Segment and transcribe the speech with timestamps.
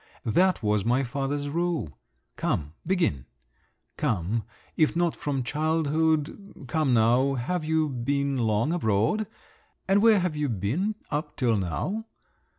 [0.25, 1.95] That was my father's rule.
[2.35, 3.27] Come, begin…
[3.97, 4.41] come,
[4.75, 9.27] if not from childhood—come now, have you been long abroad?
[9.87, 12.07] And where have you been up till now?